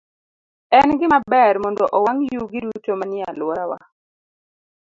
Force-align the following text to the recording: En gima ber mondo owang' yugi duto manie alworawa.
En 0.79 0.89
gima 0.99 1.17
ber 1.31 1.55
mondo 1.63 1.83
owang' 1.97 2.23
yugi 2.35 2.59
duto 2.65 2.91
manie 2.99 3.23
alworawa. 3.31 3.77